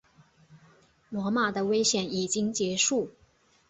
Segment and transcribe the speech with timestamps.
[1.09, 3.11] 罗马的危险已经结束。